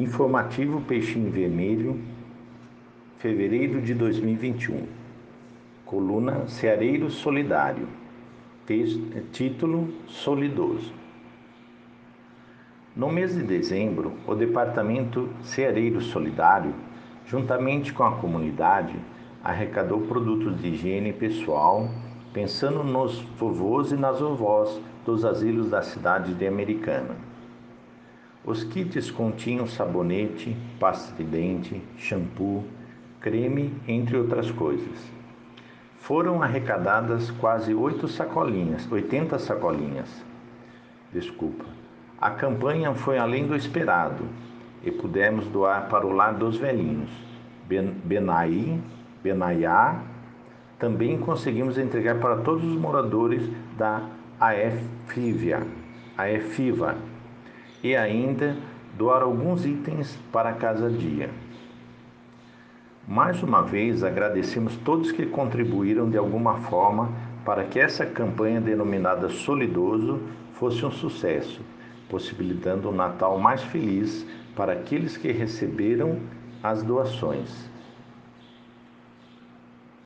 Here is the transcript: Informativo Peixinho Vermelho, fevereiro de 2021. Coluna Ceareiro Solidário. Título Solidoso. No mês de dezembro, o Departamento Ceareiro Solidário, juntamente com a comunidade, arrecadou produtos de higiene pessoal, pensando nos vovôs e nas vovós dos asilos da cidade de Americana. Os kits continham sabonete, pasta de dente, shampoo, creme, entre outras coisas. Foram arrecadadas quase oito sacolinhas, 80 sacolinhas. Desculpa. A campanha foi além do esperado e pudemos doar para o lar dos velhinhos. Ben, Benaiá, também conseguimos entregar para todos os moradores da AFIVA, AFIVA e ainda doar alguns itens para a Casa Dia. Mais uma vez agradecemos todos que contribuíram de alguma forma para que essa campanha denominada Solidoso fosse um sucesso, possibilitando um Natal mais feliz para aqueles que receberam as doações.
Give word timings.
Informativo 0.00 0.80
Peixinho 0.80 1.30
Vermelho, 1.30 2.00
fevereiro 3.18 3.82
de 3.82 3.92
2021. 3.92 4.86
Coluna 5.84 6.48
Ceareiro 6.48 7.10
Solidário. 7.10 7.86
Título 9.30 9.92
Solidoso. 10.06 10.90
No 12.96 13.12
mês 13.12 13.34
de 13.34 13.42
dezembro, 13.42 14.14
o 14.26 14.34
Departamento 14.34 15.28
Ceareiro 15.42 16.00
Solidário, 16.00 16.72
juntamente 17.26 17.92
com 17.92 18.02
a 18.02 18.12
comunidade, 18.12 18.96
arrecadou 19.44 20.00
produtos 20.00 20.62
de 20.62 20.68
higiene 20.68 21.12
pessoal, 21.12 21.90
pensando 22.32 22.82
nos 22.82 23.20
vovôs 23.38 23.92
e 23.92 23.96
nas 23.96 24.18
vovós 24.18 24.80
dos 25.04 25.26
asilos 25.26 25.68
da 25.68 25.82
cidade 25.82 26.32
de 26.32 26.46
Americana. 26.46 27.28
Os 28.44 28.64
kits 28.64 29.10
continham 29.10 29.66
sabonete, 29.66 30.56
pasta 30.78 31.14
de 31.14 31.22
dente, 31.22 31.82
shampoo, 31.98 32.64
creme, 33.20 33.74
entre 33.86 34.16
outras 34.16 34.50
coisas. 34.50 34.98
Foram 35.98 36.42
arrecadadas 36.42 37.30
quase 37.32 37.74
oito 37.74 38.08
sacolinhas, 38.08 38.90
80 38.90 39.38
sacolinhas. 39.38 40.24
Desculpa. 41.12 41.66
A 42.18 42.30
campanha 42.30 42.94
foi 42.94 43.18
além 43.18 43.46
do 43.46 43.54
esperado 43.54 44.24
e 44.82 44.90
pudemos 44.90 45.46
doar 45.48 45.90
para 45.90 46.06
o 46.06 46.12
lar 46.12 46.32
dos 46.32 46.56
velhinhos. 46.56 47.10
Ben, 47.68 47.94
Benaiá, 49.22 50.00
também 50.78 51.18
conseguimos 51.18 51.76
entregar 51.76 52.18
para 52.18 52.38
todos 52.38 52.64
os 52.64 52.76
moradores 52.76 53.42
da 53.76 54.08
AFIVA, 54.40 55.66
AFIVA 56.16 56.96
e 57.82 57.96
ainda 57.96 58.56
doar 58.96 59.22
alguns 59.22 59.64
itens 59.64 60.18
para 60.32 60.50
a 60.50 60.54
Casa 60.54 60.90
Dia. 60.90 61.30
Mais 63.08 63.42
uma 63.42 63.62
vez 63.62 64.04
agradecemos 64.04 64.76
todos 64.84 65.10
que 65.10 65.26
contribuíram 65.26 66.08
de 66.08 66.16
alguma 66.16 66.54
forma 66.58 67.10
para 67.44 67.64
que 67.64 67.80
essa 67.80 68.04
campanha 68.04 68.60
denominada 68.60 69.28
Solidoso 69.28 70.20
fosse 70.54 70.84
um 70.84 70.90
sucesso, 70.90 71.60
possibilitando 72.08 72.88
um 72.90 72.92
Natal 72.92 73.38
mais 73.38 73.62
feliz 73.62 74.26
para 74.54 74.74
aqueles 74.74 75.16
que 75.16 75.32
receberam 75.32 76.18
as 76.62 76.82
doações. 76.82 77.70